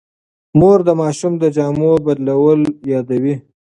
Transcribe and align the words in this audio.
مور 0.59 0.79
د 0.87 0.89
ماشوم 1.01 1.33
د 1.41 1.43
جامو 1.55 1.91
بدلول 2.05 2.61
یادوي. 2.93 3.35